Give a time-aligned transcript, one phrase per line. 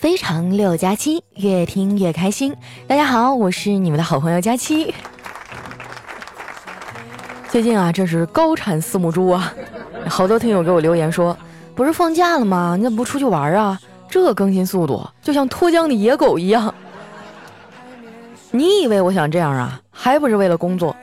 [0.00, 2.56] 非常六加七，越听越开心。
[2.86, 4.94] 大家好，我是你们的好朋友佳期。
[7.50, 9.52] 最近啊，这是高产四母猪啊，
[10.08, 11.36] 好多听友给我留言说，
[11.74, 12.76] 不是放假了吗？
[12.78, 13.78] 你怎么不出去玩啊？
[14.08, 16.74] 这更新速度就像脱缰的野狗一样。
[18.52, 19.82] 你以为我想这样啊？
[19.90, 20.96] 还不是为了工作。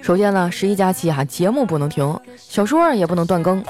[0.00, 3.64] 首先呢，十一假期哈，节目不能停，小说也不能断更，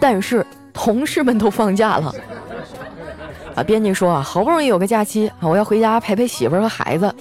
[0.00, 2.12] 但是同事们都放假了。
[3.58, 7.12] 啊，编辑说啊，好不容易有个假期啊，我要回家陪陪媳妇儿和孩子。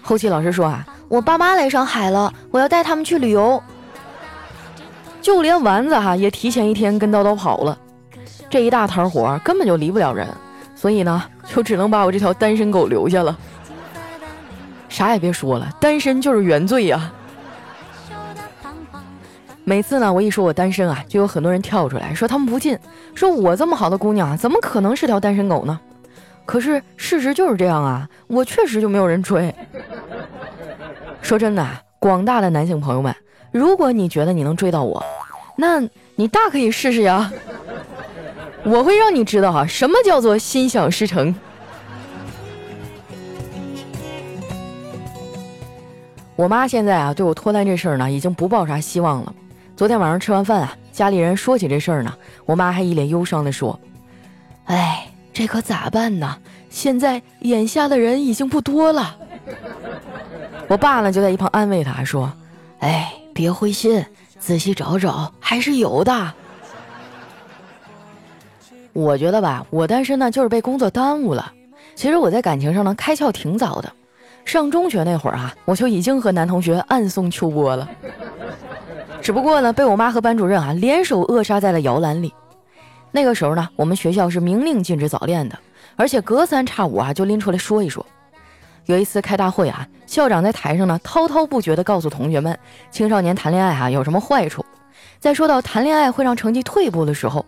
[0.00, 3.60] 后期老师说啊，我爸妈来上海了，我要带他们去旅游。
[5.20, 7.76] 就连丸子哈也提前一天跟叨叨跑了，
[8.48, 10.28] 这一大摊活根本就离不了人，
[10.76, 13.36] 所以呢，就只能把我这条单身狗留下了。
[14.88, 17.10] 啥也别说了，单身就是原罪呀。
[19.64, 22.76] 每次呢，我一说我单身啊，就有很多人跳出来说他们不信，
[23.14, 25.78] 说我这么好的姑娘，怎么可能是条单身狗呢？
[26.44, 29.54] 可是事实就是这样啊，我确实就没有人追。
[31.22, 31.64] 说真的，
[31.98, 33.14] 广大的男性朋友们，
[33.52, 35.04] 如果你觉得你能追到我，
[35.56, 35.80] 那
[36.16, 37.30] 你大可以试试呀。
[38.64, 41.34] 我会让你知道哈，什么叫做心想事成。
[46.34, 49.34] 我妈现在啊，对我脱单这事儿呢，已经不抱啥希望了。
[49.80, 52.12] 昨天晚上吃完饭啊，家里人说起这事儿呢，
[52.44, 53.80] 我妈还一脸忧伤地说
[54.68, 56.36] ：“哎，这可咋办呢？
[56.68, 59.16] 现在眼下的人已经不多了。”
[60.68, 62.30] 我爸呢就在一旁安慰她说
[62.80, 64.04] ：“哎，别灰心，
[64.38, 66.34] 仔细找找，还是有的。”
[68.92, 71.50] 我觉得吧，我单身呢就是被工作耽误了。
[71.94, 73.90] 其实我在感情上呢开窍挺早的，
[74.44, 77.88] 上中学那会儿啊，我就已经和男同学暗送秋波了。
[79.22, 82.32] 只不过呢，被我妈和班主任啊联手扼杀在了摇篮里。
[83.12, 85.58] 那个时候呢，我们学校是明令禁止早恋的，
[85.96, 88.04] 而且隔三差五啊就拎出来说一说。
[88.86, 92.58] 有一次开大会啊，校长在台上呢滔滔不绝地告诉同学们，
[92.90, 94.64] 青少年谈恋爱啊有什么坏处。
[95.18, 97.44] 在说到谈恋爱会让成绩退步的时候，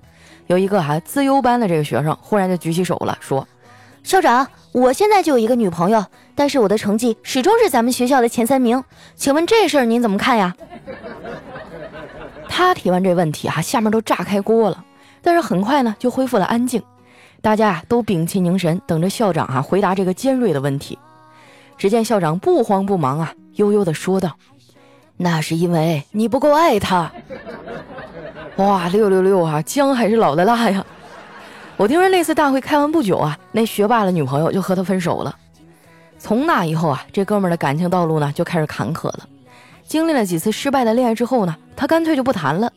[0.47, 3.49] 有一个哈资优班的这个学生忽然就举起手了，说
[4.05, 6.05] ：“校长，我现在就有一个女朋友，
[6.35, 8.85] 但是我的成绩始终是咱们学校的前三名，
[9.17, 10.55] 请问这事儿您怎么看呀？”
[12.55, 14.85] 他提完这问题啊，下面都炸开锅了。
[15.23, 16.83] 但是很快呢，就恢复了安静。
[17.41, 20.99] 大家啊都屏气凝神，等着校长啊回答这个尖锐的问题。
[21.79, 24.37] 只见校长不慌不忙啊，悠悠地说道
[25.17, 27.11] ：“那是因为你不够爱他。
[28.57, 30.85] ”哇，六六六啊，姜还是老的辣呀！
[31.79, 35.35] 我听说那次大会开完不久啊，那学霸的女朋友就和他分手了。
[36.19, 39.27] 从那以后啊，这哥们的感情道路呢就开始坎坷了。
[39.87, 42.73] 经历了几次失败的恋爱之后呢，他干脆就不谈了。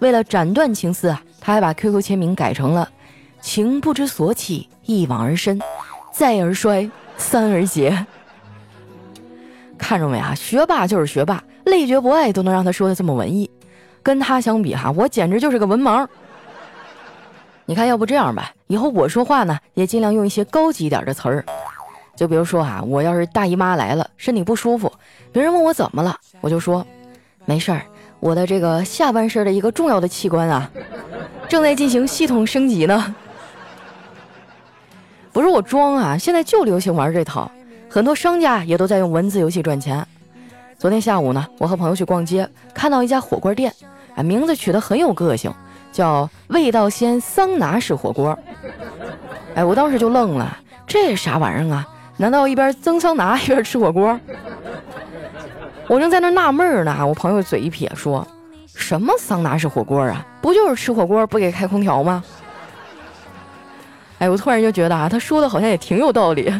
[0.00, 2.88] 为了斩断情丝啊，他还把 QQ 签名改成了
[3.40, 5.60] “情不知所起，一往而深，
[6.12, 8.06] 再而衰，三而竭”。
[9.78, 10.34] 看着没啊？
[10.34, 13.48] 学霸就是学霸，累觉不爱都能让他说的这么文艺。
[14.02, 16.06] 跟他相比哈，我简直就是个文盲。
[17.66, 21.44] 你看，要不这样吧，以后我说话呢，也尽量用一些高级一点的词儿。
[22.18, 24.92] 就比如说啊，我要是大姨妈来了，身体不舒服，
[25.30, 26.84] 别人问我怎么了，我就说
[27.44, 27.82] 没事儿，
[28.18, 30.68] 我的这个下半身的一个重要的器官啊，
[31.48, 33.14] 正在进行系统升级呢。
[35.32, 37.48] 不是我装啊，现在就流行玩这套，
[37.88, 40.04] 很多商家也都在用文字游戏赚钱。
[40.76, 43.72] 昨天下午呢，我和朋友去逛街，看到一家火锅店，
[44.16, 45.54] 啊，名字取得很有个性，
[45.92, 48.36] 叫味道鲜桑拿式火锅。
[49.54, 51.86] 哎，我当时就愣了，这啥玩意儿啊？
[52.18, 54.18] 难道一边蒸桑拿 一边吃火锅？
[55.86, 58.26] 我正在那纳闷呢，我朋友嘴一撇说
[58.74, 60.26] ：“什么桑拿式火锅啊？
[60.42, 62.22] 不就是吃火锅不给开空调吗？”
[64.18, 66.52] 哎，我突然就觉得啊，他说的好像也挺有道理。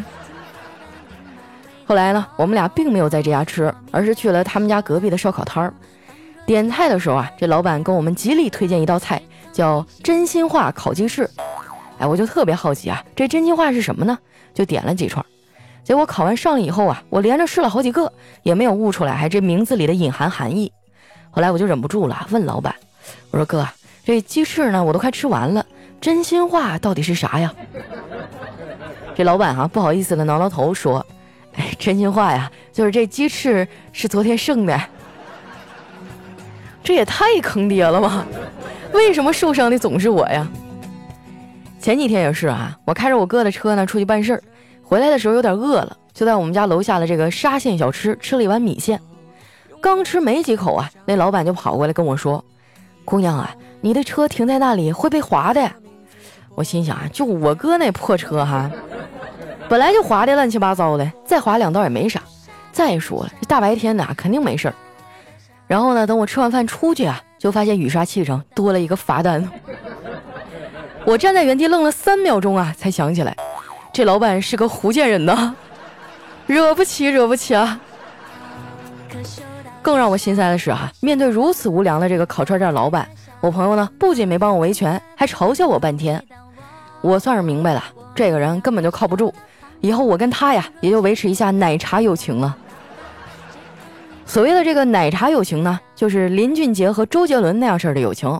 [1.85, 5.73] 后来呢，我们俩并没有在这家吃，而是去了他们家隔壁的烧烤摊儿。
[6.45, 9.21] 点菜的时候啊，这老板跟我们极力推荐一道菜，
[9.51, 11.29] 叫真心话烤鸡翅。
[11.99, 14.17] 哎，我就特别好奇啊，这真心话是什么呢？
[14.53, 15.23] 就点了几串。
[15.89, 18.13] 结果烤完上了以后啊，我连着试了好几个，
[18.43, 20.71] 也没有悟出来还这名字里的隐含含义。
[21.31, 22.75] 后来我就忍不住了，问老板
[23.31, 23.67] ：“我说哥，
[24.05, 25.65] 这鸡翅呢，我都快吃完了，
[25.99, 27.51] 真心话到底是啥呀？”
[29.17, 31.03] 这老板哈不好意思的挠挠头说
[31.57, 34.79] ：“哎，真心话呀，就是这鸡翅是昨天剩的。”
[36.85, 38.27] 这也太坑爹了吧？
[38.93, 40.47] 为什么受伤的总是我呀？
[41.81, 44.43] 前几天也是啊，我开着我哥的车呢出去办事儿。
[44.89, 48.99] 回来的时候有点饿了，就在我们家楼下的这个沙县小吃吃了一碗米线。
[49.79, 52.43] 刚吃没几口啊，那老板就跑过来跟我说
[53.05, 55.71] ：“姑娘啊，你的车停在那里会被划的。”
[56.55, 58.67] 我心想啊，就我哥那破车哈，
[59.69, 62.23] 本来就划的乱七八糟的，再划两道也没啥。
[62.71, 64.73] 再说了，这大白天的肯定没事儿。
[65.67, 69.47] 然后呢，等我吃完饭出去啊，就发现雨刷器上多了一个罚单。
[71.05, 73.37] 我站在原地愣了三秒钟啊，才想起来，
[73.91, 75.53] 这老板是个福建人呐，
[76.47, 77.79] 惹不起，惹不起啊！
[79.81, 83.07] 更让我心塞的是啊，面对如此无良的这个烤串店老板，
[83.41, 86.23] 我朋友呢不仅没帮我维权，还嘲笑我半天。
[87.01, 87.83] 我算是明白了，
[88.13, 89.33] 这个人根本就靠不住，
[89.81, 92.55] 以后我跟他呀也就维持一下奶茶友情了。
[94.25, 98.39] 所谓的这个奶茶友情呢，就是林俊杰和周杰伦那样式的友情，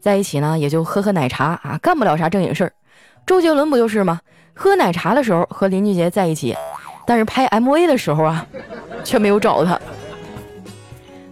[0.00, 2.72] 在一起呢也就喝喝奶茶啊，干不了啥正经事儿。
[3.26, 4.20] 周杰伦不就是吗？
[4.60, 6.52] 喝奶茶的时候和林俊杰在一起，
[7.06, 8.44] 但是拍 MV 的时候啊，
[9.04, 9.78] 却没有找他。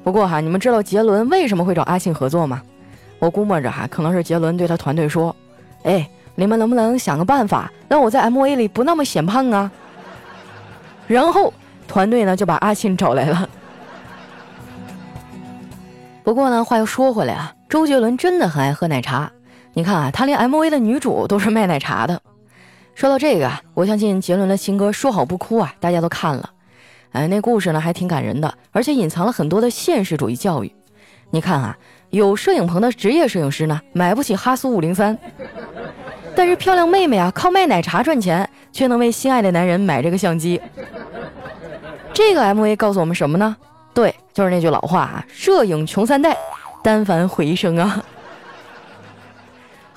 [0.05, 2.63] 不过哈，你们知道杰伦为什么会找阿信合作吗？
[3.19, 5.35] 我估摸着哈，可能是杰伦对他团队说
[5.83, 9.69] ：“哎，你们能不能想个办法，让我在 MV 里不那么显胖啊？”
[11.09, 11.53] 然后
[11.89, 13.49] 团队呢就把阿信找来了。
[16.23, 19.29] 不过呢，话又说回来啊，周杰伦真的很爱喝奶茶。
[19.73, 22.23] 你看啊，他连 MV 的女主都是卖奶茶的。
[22.97, 26.49] 说到这个啊，我相信杰伦的新歌《说好不哭》啊，大家都看了。
[27.13, 30.75] 哎，那故事呢还挺感人的，而且隐藏了很多的现实主义教育。
[31.31, 31.77] 你看啊，
[32.09, 35.17] 有摄影棚的职业摄影师呢，买不起哈苏五零三，
[36.35, 40.59] 但是漂亮妹妹啊，靠卖奶茶赚钱，却能为心爱的男人买这个相机。
[42.15, 43.55] 这个 MV 告诉我们什么呢？
[43.93, 46.35] 对，就是那句老话啊，摄影穷三代，
[46.83, 48.03] 单反毁一生啊。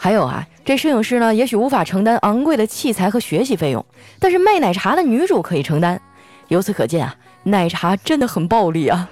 [0.02, 3.86] 还有啊，这摄影师呢，也许无法承担昂贵的器材和学习费用，
[4.18, 6.02] 但是卖奶茶的女主可以承担。
[6.48, 7.14] 由此可见啊，
[7.44, 9.10] 奶茶真的很暴利啊！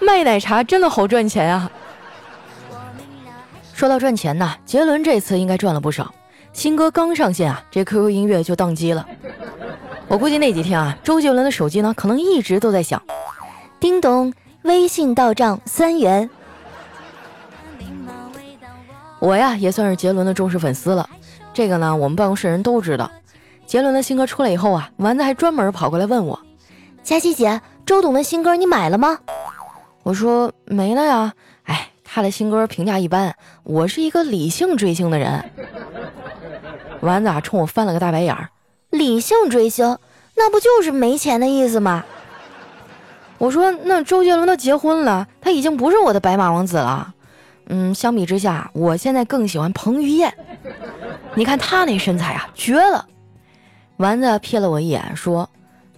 [0.00, 1.70] 卖奶茶真的好赚钱啊！
[3.74, 6.12] 说到赚钱呢，杰伦这次应该赚了不少。
[6.54, 9.06] 新歌刚上线啊，这 QQ 音乐就宕机了。
[10.08, 13.00] 我估计那几天啊，周杰伦的手机呢，可能一直都在响，
[13.78, 16.30] 叮咚，微信到账三元。
[19.22, 21.08] 我呀，也算是杰伦的忠实粉丝了。
[21.54, 23.08] 这个呢，我们办公室人都知道。
[23.66, 26.40] 杰伦的新歌出来以后啊，丸子还专门跑过来问我
[27.04, 29.20] ：“佳琪姐，周董的新歌你买了吗？”
[30.02, 33.32] 我说：“没了呀。”哎，他的新歌评价一般。
[33.62, 35.48] 我是一个理性追星的人。
[37.00, 38.48] 丸子啊，冲我翻了个大白眼儿
[38.90, 39.98] ：“理性追星，
[40.34, 42.04] 那不就是没钱的意思吗？”
[43.38, 47.14] 我说：“那周杰伦都结婚了，他已经不是我的白马王子了。
[47.66, 50.32] 嗯，相比之下，我现在更喜欢彭于晏。
[51.34, 53.06] 你看他那身材啊，绝了。”
[53.98, 55.48] 丸子瞥了我一眼，说：“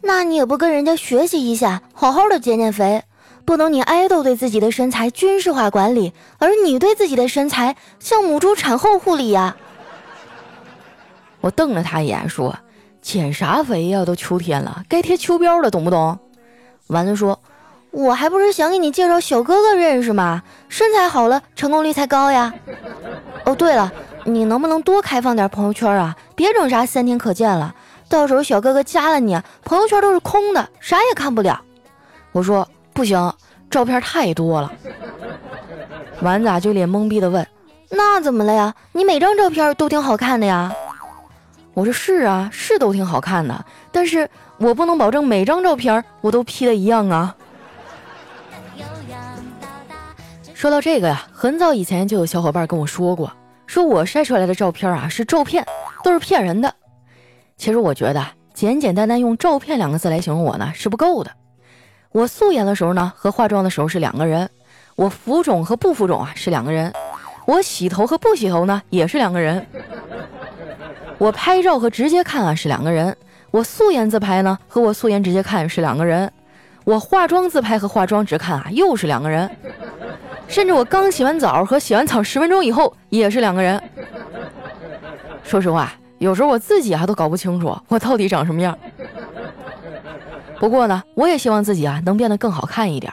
[0.02, 3.02] 那你也不跟人家学习一下，好好的减减肥，
[3.44, 9.56] 不能你爱豆对自己的身材军事化管理，而你对自己的身材像母猪产后护理呀。”
[11.40, 12.54] 我瞪了他一眼，说
[13.00, 14.04] ：“减啥肥呀？
[14.04, 16.18] 都秋天了，该贴秋膘了，懂不懂？”
[16.88, 17.40] 丸子说
[17.94, 20.42] ：“我还不是想给你介绍小哥哥认识吗？
[20.68, 22.52] 身材好了，成功率才高呀。
[23.44, 23.92] 哦，对了，
[24.24, 26.16] 你能不能多开放点朋友圈啊？
[26.34, 27.72] 别整啥三天可见了。”
[28.10, 31.60] 到时候小哥哥加了你，朋友圈都是空的，啥也看不了。
[32.32, 33.32] 我说不行，
[33.70, 34.72] 照片太多了。
[36.20, 37.46] 丸子就脸懵逼的问
[37.90, 38.74] ：“那怎么了呀？
[38.90, 40.72] 你每张照片都挺好看的呀。”
[41.74, 44.28] 我说：“是啊，是都挺好看的，但是
[44.58, 47.36] 我不能保证每张照片我都 P 的一样啊。”
[50.64, 53.30] 说到这个呀，很早以前就有小伙伴跟我说过，
[53.66, 55.62] 说我晒出来的照片啊是照片，
[56.02, 56.74] 都是骗人的。
[57.58, 61.30] 其实我觉得简简单单用“照片”两个字来形容我呢是不够的。
[62.12, 64.48] 我素颜的时候呢和化妆的时候是两个人，
[64.96, 66.90] 我浮肿和不浮肿啊是两个人，
[67.44, 69.66] 我洗头和不洗头呢也是两个人，
[71.18, 73.14] 我拍照和直接看啊是两个人，
[73.50, 76.32] 我素颜自拍呢和我素颜直接看是两个人，
[76.84, 79.54] 我化妆自拍和化妆直看啊又是两个人，
[80.48, 83.82] 甚至我刚洗完澡和洗完澡十分钟以后也是两个人。
[85.42, 85.92] 说实话。
[86.18, 88.78] 有时候我自己啊都搞不清楚我到底长什么样。
[90.58, 93.12] 不过呢，我也希望自己啊能变得更好看一点，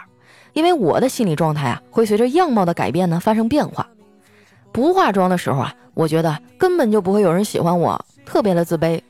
[0.53, 3.85] 因为我的心理状态啊会随着样貌的改变呢发生变化。
[4.71, 9.01] 不化妆的时候啊，我觉得根本就不会有人喜欢我，特别的自卑；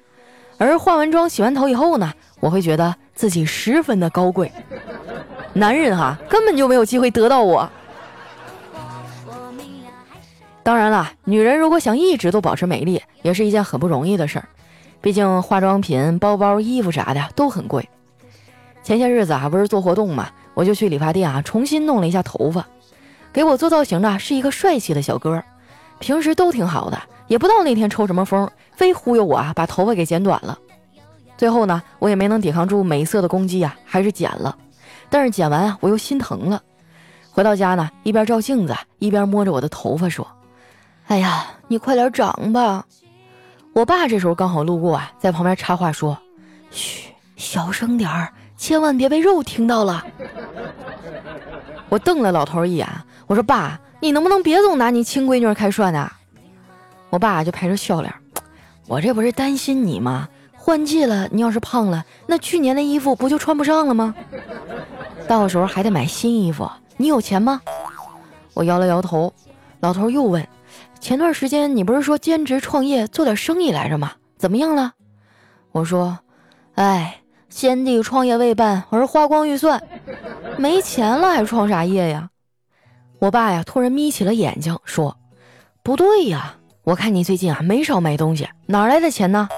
[0.57, 4.51] 而化完妆、洗完头以后呢，我会觉得自己十分的高贵，
[5.53, 7.69] 男人哈根本就没有机会得到我。
[10.63, 14.48] 当然了，女人如果想一直都保持美丽，也是一件很不容易的事儿。
[15.01, 17.88] 毕竟化妆品、包包、衣服啥的都很贵。
[18.84, 22.65] 前些日子啊，不是做活动嘛，我就去理发店啊，重新弄了一下头发。
[23.34, 25.44] 给我做造型的是一个帅气的小哥，
[26.00, 30.58] 平时都挺好的，也不知道那天抽什么风，非忽悠我啊，把头发给剪短了。
[31.38, 34.56] 最后呢，我也没能抵抗住美色的攻击啊，还是剪了。
[35.10, 36.62] 但是剪完啊，我又心疼了。
[37.32, 40.27] 回到家呢，一边照镜子，一边摸着我的头发说
[41.12, 42.86] ：“哎呀，你快点长吧。”
[43.75, 46.18] 我爸这时候刚好路过啊，在旁边插话说
[46.72, 50.06] ：“嘘，小声点儿，千万别被肉听到了。”
[51.89, 52.88] 我瞪了老头一眼，
[53.27, 56.10] 我说：“爸，你能不能别总拿你亲闺女开涮呢？”
[57.12, 58.13] 我爸就陪着笑脸
[58.88, 60.30] ：“我这不是担心你吗？
[60.56, 64.15] 换季了，你要是胖了，那去年的衣服不就穿不上了吗？
[65.27, 67.60] 到时候还得买新衣服，你有钱吗？”
[68.56, 69.34] 我摇了摇头，
[69.82, 70.48] 老头又问。
[71.01, 74.12] 前段时间你不是说兼职创业做点生意来着吗？
[74.38, 74.93] 怎么样了？
[75.72, 76.20] 我说，
[76.75, 79.81] 哎，先帝创业未半，而花光预算，
[80.60, 82.29] 没钱了还创啥业呀？
[83.17, 85.17] 我爸呀突然眯起了眼睛说
[85.81, 89.50] ：“不对呀，我看你最近啊没少买东西，哪来的钱呢？”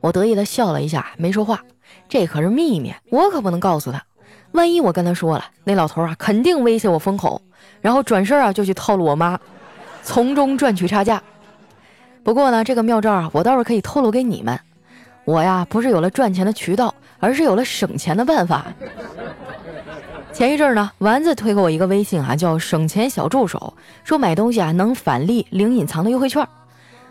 [0.00, 1.62] 我得意的笑了一下，没说话。
[2.06, 4.04] 这可是秘密，我可不能告诉他。
[4.52, 7.40] 万一我跟他说了，那老头啊肯定威胁我封口，
[7.80, 9.40] 然后转身啊就去套路我妈。
[10.04, 11.20] 从中赚取差价。
[12.22, 14.60] 不过呢，这个妙招啊，我倒是可以透露给你们。
[15.24, 18.66] 我呀，不是有了赚钱的渠道，而是有了省钱的办法。
[20.32, 23.72] 前一阵呢，丸子推给我一个微信啊，叫“省钱小助手”，
[24.04, 26.46] 说买东西啊能返利领隐藏的优惠券。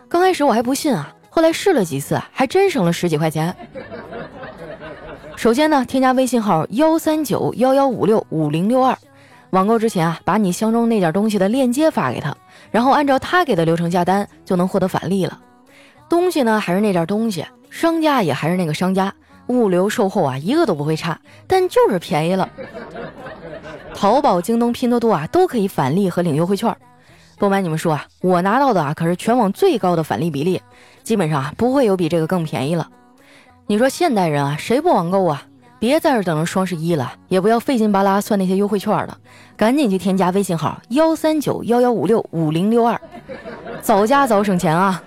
[0.08, 3.54] 刚开始我还不信啊，后来试了几次，还真省了十几块钱。
[5.36, 8.96] 首先呢，添加微信号幺三九幺幺五六五零六二。
[9.54, 12.36] 网购之前啊，把你相中那件东西的链接发给他，
[12.72, 15.40] 然后按照他给的流程下单，就能获得返利了。
[16.08, 19.14] 东西呢还是那件东西，商家也还是那个商家，
[19.46, 22.50] 物流售后啊一个都不会差，但就是便宜了。
[23.94, 26.76] 淘宝、京东、拼多多啊都可以返利和领优惠券。
[27.38, 30.60] 不瞒你们说啊，我拿到的啊可是全网最高的返利比例，
[31.04, 32.88] 基本上啊不会有比这个更便宜了。
[33.68, 35.44] 你说现代人啊谁不网购啊？
[35.84, 39.18] 别在这等着双十一了，也不要费劲巴拉算那些优惠券了，
[39.54, 42.98] 赶紧去添加微信号幺三九幺幺五六五零六二，
[43.82, 45.02] 早加早省钱啊！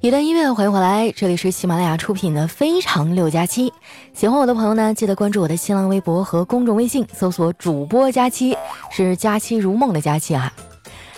[0.00, 3.68] 一段音乐，欢迎回来，这里是喜马拉雅出品的《非常六加七》。
[4.14, 8.56] 喜欢我的朋友呢，记得关注我的新浪微博和公众微信，搜索“主播佳期”，
[8.92, 10.52] 是“佳期如梦”的佳期啊。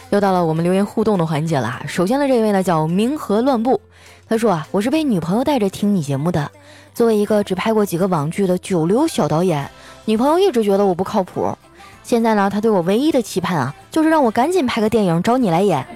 [0.09, 1.83] 又到了我们留言互动的环节了。
[1.87, 3.79] 首先的这位呢，叫冥河乱步，
[4.27, 6.51] 他说啊，我是被女朋友带着听你节目的。
[6.95, 9.71] 作为一个只拍过几个网剧的九流小导演，
[10.07, 11.55] 女朋友一直觉得我不靠谱。
[12.03, 15.87] 现在呢，她对我唯一的期盼啊，就是让我赶紧拍个电影找你来演，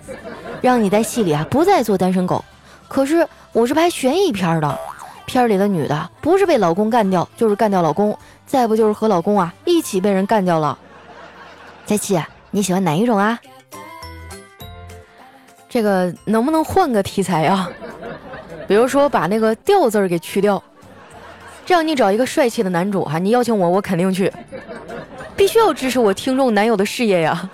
[0.61, 2.45] 让你在戏里啊不再做单身狗。
[2.95, 4.79] 可是我是拍悬疑片的，
[5.27, 10.79] 片里的女的不是被老公干掉，就是干掉老公，再不就是和老公啊一起被人干掉了。
[11.85, 12.23] 佳琪，
[12.53, 13.37] 你喜欢哪一种啊？
[15.69, 17.69] 这个能不能换个题材啊？
[18.69, 20.63] 比如说把那个“调”字儿给去掉，
[21.67, 24.33] 这样你找一个帅气的男主哈，你邀请我，我肯定去，
[25.35, 27.51] 必须要支持我听众男友的事业呀。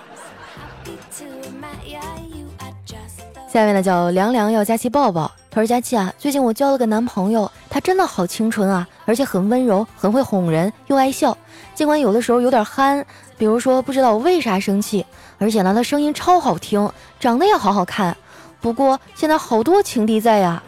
[3.53, 11.37] 下面呢叫凉凉要佳琪抱抱，他说佳琪啊，最近我交了个男朋友，他真的好清纯啊，而且很温柔，很会哄人，又爱笑。
[11.75, 13.05] 尽管有的时候有点憨，
[13.37, 15.05] 比如说不知道我为啥生气，
[15.39, 16.89] 而且呢他声音超好听，
[17.19, 18.17] 长得也好好看。
[18.61, 20.63] 不过现在好多情敌在呀，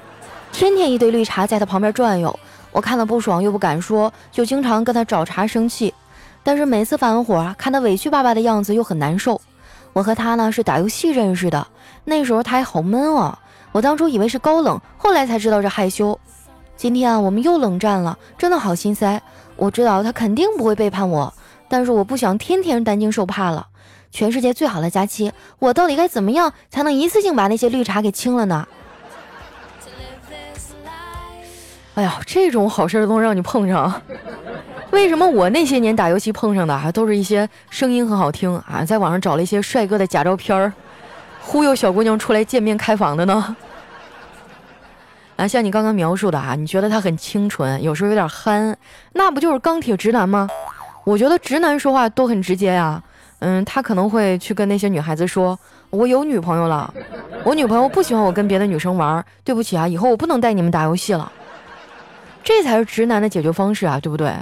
[0.50, 2.36] 天天一堆绿茶在他旁边转悠，
[2.72, 5.94] 我看了不爽又不敢说，就经常跟他找茬生气。
[6.42, 9.40] 但是每次发完火，看他委屈巴巴的样子又很难受。
[9.92, 11.64] 我和他呢是打游戏认识的，
[12.04, 13.38] 那时候他还好闷哦，
[13.71, 16.18] 我当初以为是高冷，后来才知道是害羞。
[16.76, 19.23] 今天啊，我们又冷战了，真的好心塞。
[19.56, 21.32] 我知道他肯定不会背叛我，
[21.68, 23.68] 但是我不想天天担惊受怕了。
[24.11, 28.66] 全世界最好的假期，我到底该怎么样才能一次性把那些绿茶给清了呢？
[31.94, 34.02] 哎呀，这种好事都能让你碰上。
[34.90, 40.73] 为什么我那些年打游戏碰上的还都是一些声音很好听啊，在网上找了一些帅哥的假照片儿，
[41.42, 43.56] 忽悠小姑娘出来见面开房的呢？
[45.37, 48.76] 啊，像你刚刚描述的啊，你觉得他很清纯，有时候有点憨，
[49.12, 50.49] 那不就是钢铁直男吗？
[51.04, 53.02] 我觉得直男说话都很直接呀。
[53.40, 55.58] 嗯，他可能会去跟那些女孩子说
[55.90, 56.94] ：“我有女朋友了，
[57.42, 61.32] 我女朋友不喜欢我跟别的女生玩，对不起啊，以后我不能带你们打游戏了。”
[62.44, 64.32] 这才是直男的解决方式啊，对不对？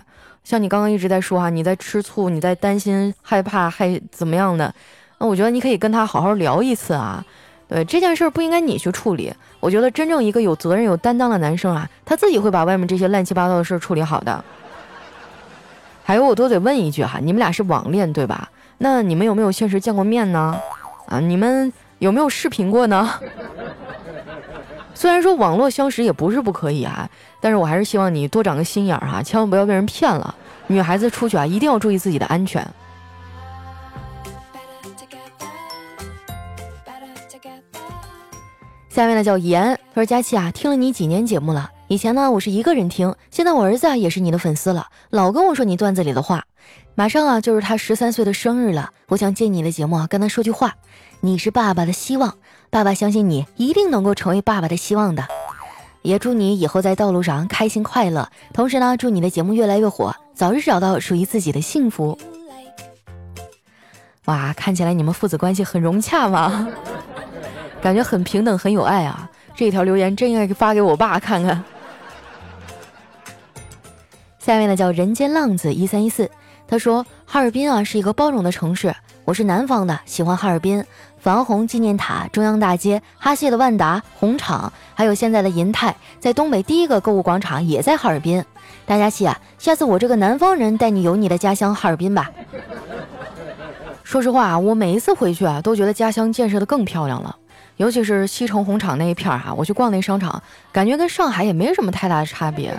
[0.44, 4.74] 像你刚刚一直在说哈，你在吃醋，你在担心、害怕，还怎么样的？
[5.20, 7.24] 那我觉得你可以跟他好好聊一次啊。
[7.68, 9.32] 对这件事儿不应该你去处理。
[9.60, 14.44] 我觉得真正一个有责任、有担当的男生啊，他自己会把外面这些乱七八糟的事儿处理好的。
[16.02, 18.50] 还有，我都得问一句哈，你们俩是网恋对吧？
[18.78, 20.58] 那你们有没有现实见过面呢？
[21.06, 23.08] 啊，你们有没有视频过呢？
[24.94, 27.08] 虽然说网络相识也不是不可以啊，
[27.40, 30.34] 但是我还是希望你多长个心眼儿哈，千万不要被人骗了。
[30.66, 32.66] 女孩子出去啊，一定要注意自己的安全。
[38.90, 41.70] 下面呢叫言，他说佳琪啊，听了你几年节目了。
[41.86, 46.44] 以前呢我是一个人听，现在我儿子啊也是你的粉丝了，老跟我说你段子里的话。
[46.96, 50.74] 马上啊就是他十三岁的生日了，我想借你的节目啊跟他说句话。
[51.20, 52.34] 你是爸爸的希望，
[52.68, 55.24] 爸爸相信你一定能够成为爸爸的希望的。
[56.02, 62.18] 也祝你以后在道路上开心快乐，同时呢祝你的节目越来越火，早日找到属于自己的幸福。
[64.24, 66.68] 哇，看起来你们父子关系很融洽嘛。
[67.82, 69.28] 感觉很平等，很有爱啊！
[69.54, 71.62] 这条留言真应该发给我爸看看。
[74.38, 76.30] 下面呢叫人间浪子一三一四，
[76.66, 78.94] 他说哈尔滨啊是一个包容的城市，
[79.24, 80.84] 我是南方的，喜欢哈尔滨，
[81.18, 88.44] 防洪纪念塔、中央大街、哈谢的万达、红场，还有现在的银泰，在东北第一个购物广场也在哈尔滨。
[88.86, 92.30] 大家气啊，下次我这个南方人带你游你的家乡哈尔滨吧。
[94.02, 97.36] 说实话啊，我每一次回去啊，都觉得家乡建设的更漂亮了。
[97.80, 102.78] 尤其是西城红场那一片儿哈，我去逛那商场，感觉跟上海也没什么太大的差别。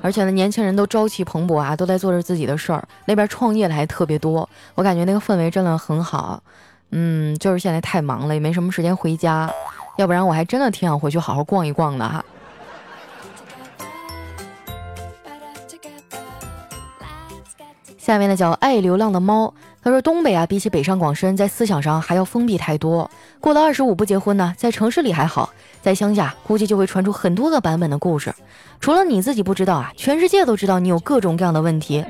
[0.00, 2.86] 而且呢，年轻人都朝气蓬勃啊，都在做着自己的事儿。
[3.04, 6.40] 那边创业的还特别多，我感觉那个氛围真的很好。
[6.90, 9.50] 嗯，就是现在太忙了，也没什么时间回家，
[9.96, 12.24] 要不然我还真的挺想回去好好逛一逛的哈。
[17.98, 19.52] 下面呢叫爱流浪的猫。
[19.84, 23.10] 他说：“东北啊，比起北上广深，在思想上还要封闭太多。
[23.40, 28.32] 过了二十五不结婚呢，在城市里还好，在乡下估计就会传出很多个版本的故事。
[28.78, 32.04] 除了你自己不知道啊，全世界都知道你有各种各样的问题。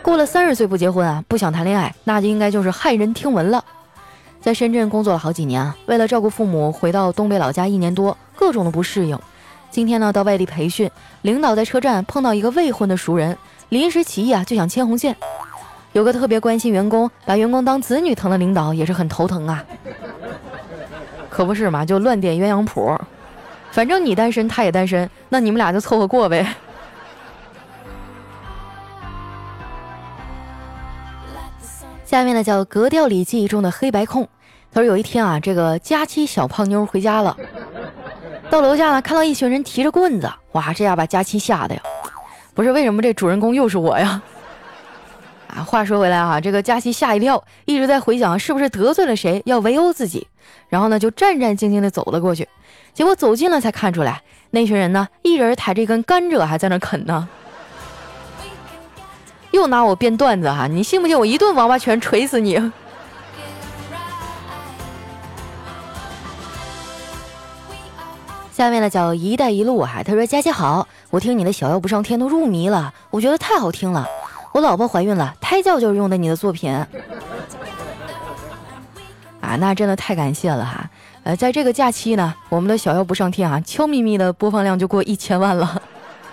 [0.00, 3.62] 过了三十岁不结婚啊，不想谈恋爱，那就应该就是骇人听闻了。
[4.40, 9.18] 在深圳工作了好几年啊，为了照顾父母，回到东北老家一年多，各种的不适应。
[9.70, 13.36] 今天呢，到外地培训，领导在车站碰到一个未婚的熟人，
[13.68, 15.14] 临时起意啊，就想牵红线。”
[15.92, 19.64] 有个特别关心员工、把员工当子女疼的领导也是很头疼啊，
[21.28, 21.84] 可不是嘛？
[21.84, 22.96] 就乱点鸳鸯谱，
[23.72, 26.46] 反正你单身，他也单身，那你们俩就凑合过呗。
[32.04, 34.28] 下面呢叫格调里记忆中的黑白控，
[34.72, 37.36] 他说有一天啊，这个佳期小胖妞回家了，
[38.48, 41.82] 到楼下呢看到一群人提着棍子，哇，这下把佳期吓得呀，
[42.54, 44.22] 不是为什么这主人公又是我呀？
[45.56, 50.26] 啊，话说回来啊，这个佳琪吓一跳，一直在回想是不是得罪了谁要围殴自己，
[50.68, 52.48] 然后呢就战战兢兢地走了过去，
[52.94, 57.28] 结果走近了才看出来，那群人呢一人抬着一根甘蔗还在那啃呢，
[59.50, 62.72] 又拿我编段子哈，你信不信我一顿王八拳捶死你？
[68.52, 74.06] 下面呢叫一带一路哈，他说佳琪好，我听你的小妖不上天都入迷了，我觉得太好听了。
[74.52, 76.72] 我老婆怀孕了，胎教就是用的你的作品，
[79.40, 80.90] 啊，那真的太感谢了哈。
[81.22, 85.80] 呃，在这个假期呢，我们的小妖不上天啊，悄咪咪的播放量就过一千万了，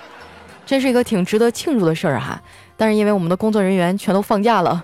[0.65, 2.41] 真是一个挺值得庆祝的事儿哈。
[2.75, 4.83] 但是因为我们的工作人员全都放假了，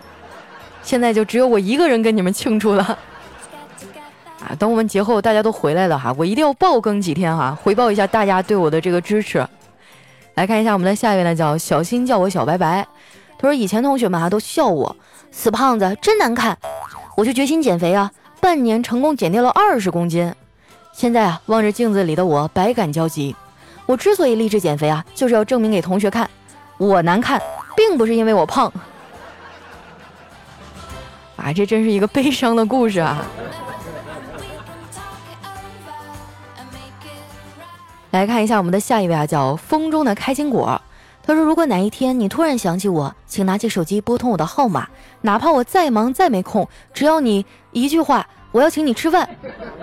[0.84, 2.84] 现在就只有我一个人跟你们庆祝了。
[4.42, 9.48] 啊，等我们节后大家都回来了哈，我一定要爆更几天哈，回报一下大家对我的这个支持。
[10.36, 12.86] 来看一下我们的下一位呢，叫小新叫我小白白。
[13.44, 14.96] 他说：“以前同学们啊都笑我
[15.30, 16.58] 死胖子真难看，
[17.18, 20.34] 我就决心减肥啊，半年成功减掉了二十公斤。
[20.94, 23.36] 现在啊望着镜子里的我百感交集。
[23.86, 26.30] 我之所以励志减肥啊，就是要证明给同学看，
[26.78, 27.42] 我难看
[27.76, 28.72] 并不是因为我胖。
[31.36, 33.26] 啊，这真是一个悲伤的故事啊！
[38.12, 40.82] 来看一下我们的下一位啊，叫风中的开心果。”
[41.26, 44.90] 他说：“如果哪一天你突然想起我，请拿起手机拨通我的号码，
[45.22, 49.30] 哪怕我再忙再没空，只要你一句话，我要请你吃饭，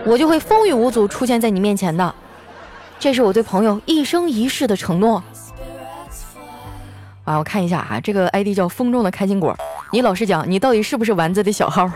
[0.05, 2.15] 我就会风雨无阻出现在你面前的。
[2.99, 5.23] 这是我对朋友一生一世的承诺。”
[7.25, 9.57] 啊，我看一下啊，这个 ID 叫风中的开心果，
[9.93, 11.91] 你老实讲，你到底是不是丸子的小号？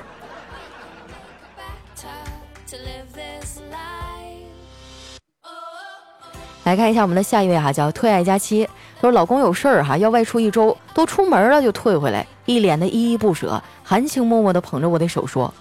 [6.65, 8.67] 来看一下我们的下一位哈，叫特爱佳期。
[9.05, 15.53] 说老公有事儿哈，要外出一周，都出门了就退回来，一脸的依依不舍，含情脉脉的捧着我的手说：“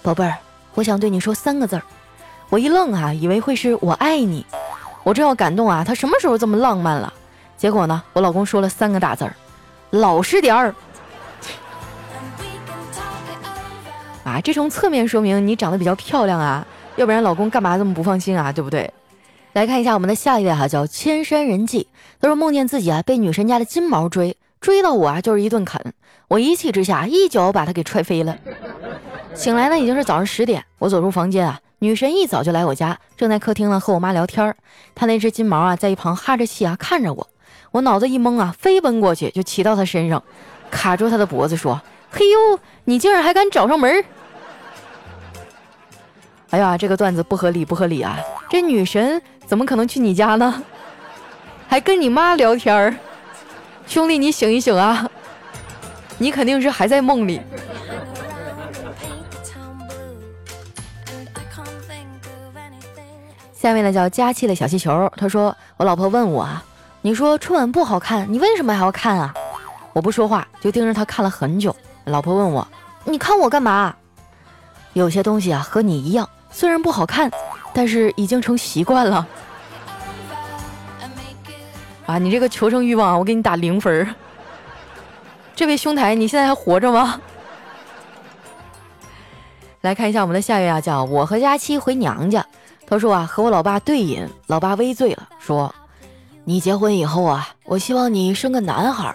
[0.00, 0.34] 宝贝儿，
[0.72, 1.82] 我想对你说三个字儿。
[2.48, 4.46] 我一愣啊，以为会是我爱你。
[5.02, 7.12] 我正要感动啊，他什么时候这么浪漫了？
[7.58, 9.36] 结果呢，我老公说了三个大字儿：
[9.90, 10.74] 老实点儿。
[14.24, 18.50] 啊，这从侧面说明你长得比较漂亮啊，要不然老公干嘛这么不放心啊？
[18.50, 18.90] 对不对？
[19.56, 21.88] 来看一下我们的下一位哈，叫千山人迹。
[22.20, 25.80] 他说梦见自己啊被女神家的金毛追，追到我啊就是一顿啃，
[26.28, 28.36] 我一气之下一脚把他给踹飞了。
[29.34, 34.54] 醒来呢已经是早上十点，我走出房间啊，女神一早就来我家，正在客厅呢和我妈聊天儿。
[34.94, 37.26] 她那只金毛啊在一旁哈着气啊看着我，
[37.70, 40.22] 我脑子一懵啊，飞奔过去就骑到她身上，
[40.70, 41.80] 卡住她的脖子说
[42.12, 44.04] ：“嘿呦，你竟然还敢找上门！”
[46.50, 48.18] 哎呀，这个段子不合理，不合理啊！
[48.48, 50.62] 这女神怎么可能去你家呢？
[51.68, 52.94] 还跟你妈聊天儿，
[53.86, 55.08] 兄弟，你醒一醒啊！
[56.18, 57.40] 你肯定是还在梦里。
[63.52, 66.62] 下面呢叫佳期的小气球，他说：“我老婆问我啊，
[67.02, 69.34] 你说春晚不好看，你为什么还要看啊？”
[69.92, 71.74] 我不说话，就盯着他看了很久。
[72.04, 72.66] 老婆问我
[73.04, 73.94] ：“你看我干嘛？”
[74.94, 76.28] 有些东西啊，和你一样。
[76.50, 77.30] 虽然不好看，
[77.76, 79.28] 但是已经成习惯了。
[82.06, 84.14] 啊，你这个求生欲望，我给你打零分儿。
[85.54, 87.20] 这位兄台，你现在还活着吗？
[89.82, 92.46] 来看一下我们的下一位啊，叫我和佳期回娘家。
[92.86, 95.74] 他说啊，和我老爸对饮，老爸微醉了，说
[96.44, 99.14] ：“你结婚以后啊，我希望你生个男孩。”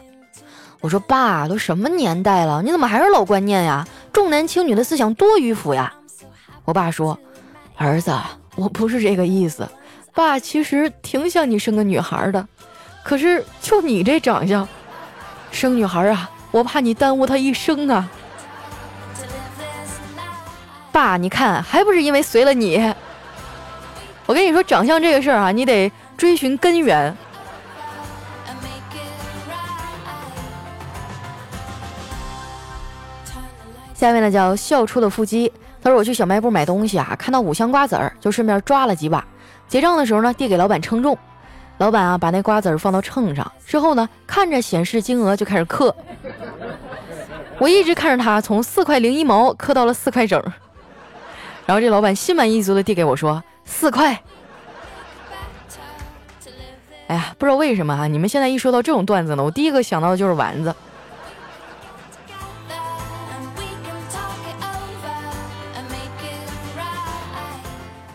[0.82, 3.88] 我说：“爸，都什么年代了，你怎么还是老观念呀？
[4.13, 5.91] 重男轻女的思想多迂腐呀！”
[6.63, 7.17] 我爸说。
[7.78, 8.15] 儿子，
[8.56, 9.68] 我不是这个意思，
[10.14, 12.48] 爸其实挺想你生个女孩的，
[13.04, 14.68] 可是就你这长相，
[15.52, 18.10] 生女孩啊，我怕你耽误她一生啊。
[20.92, 22.94] 爸，你看还不是因为随了你？
[24.26, 27.16] 我跟你说，长相这个事儿啊，你得追寻根源。
[33.94, 35.52] 下面呢叫笑出了腹肌。
[35.84, 39.26] 他说：“我去小卖部买东西啊，看到五香瓜子儿，就顺便抓了几把。
[39.67, 41.17] 结账的时候呢，递给老板称重。
[41.80, 45.96] 老板啊，把那瓜子儿放到秤上之后呢，看着显示金额就开始刻。
[47.58, 50.39] 我一直看着他从四块零一毛刻到了四块整。
[51.65, 54.22] 然后这老板心满意足的递给我说：四块。
[57.08, 60.76] 哎呀，不知道为什么啊，你们现在一说到这种段子呢，我第一个想到的就是丸子。”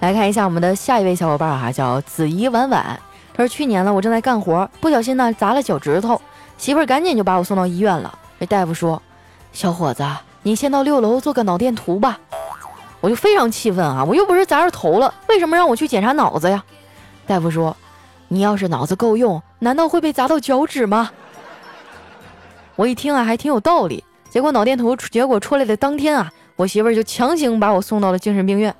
[0.07, 3.01] 来看一下我们的下一位小伙伴哈，叫子怡婉婉。
[3.35, 6.23] 他说去年呢，我正在干活，不小心呢砸了脚趾头，
[6.57, 8.17] 媳妇儿赶紧就把我送到医院了。
[8.39, 9.03] 这大夫说
[9.53, 10.07] ：“小伙子，
[10.45, 12.21] 你先到六楼做个脑电图吧。”
[13.03, 16.63] 我就非常气愤啊，我又不是砸着头了，为什么让我去检查脑子呀？
[17.27, 17.77] 大夫说
[18.29, 21.11] ：“你要是脑子够用，难道会被砸到脚趾吗？”
[22.77, 24.05] 我一听啊，还挺有道理。
[24.31, 28.73] 结果脑电图结果出来的当天啊，我媳妇儿就强行把我送到了精神病院。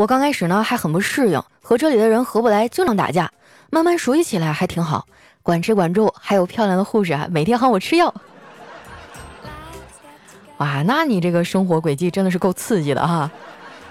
[0.00, 3.30] 我刚开始呢还很不适应，和这里的人合不来，经常打架。
[3.68, 5.04] 慢慢熟悉起来还挺好，
[5.42, 8.14] 管吃管住，还有漂亮的护士啊，每天喊我吃药。
[10.56, 13.30] 哇，那你这个生活轨迹真的是够刺激的哈。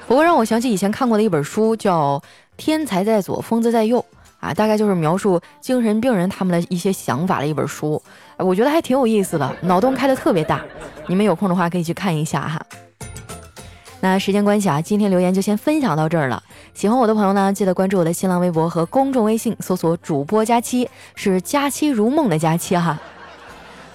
[0.07, 2.17] 不过让我想起以前看过的一本书，叫
[2.57, 3.99] 《天才在左，疯子在右》
[4.39, 8.01] 啊，大概就是描述精神病人他们的一些想法的一本书。
[8.37, 10.65] 我觉得还挺有意思的，脑洞开的特别大。
[11.05, 12.59] 你们有空的话可以去看一下哈。
[14.01, 16.41] 那时间关系啊，今天留言就先分享到这儿了。
[16.73, 22.97] 喜欢我的朋友呢，记得关注我的新浪微博和公众微信，搜索“主播佳期”，是“佳期如梦”的佳期哈。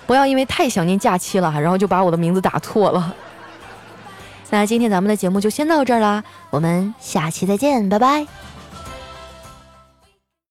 [0.07, 3.15] 不要因为太想念假期了，然后就把我的名字打错了。
[4.51, 8.54] 那今天咱们的节目就先到这儿啦，我们下期再见，拜拜。